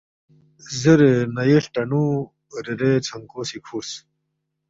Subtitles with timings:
[0.79, 2.03] زیرے نَیوے ہلٹنُو
[2.65, 3.91] ریرے ژھںکو سی کھُورس